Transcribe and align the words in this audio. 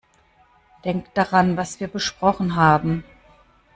Denk 0.83 1.13
daran, 1.13 1.57
was 1.57 1.79
wir 1.79 1.87
besprochen 1.87 2.55
haben! 2.55 3.03